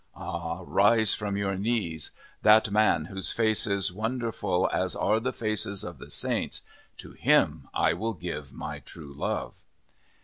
[0.15, 2.09] Ah, rise from your knees.
[2.41, 6.63] That man, whose face is wonderful as are the faces of the saints,
[6.97, 9.57] to him I will give my true love."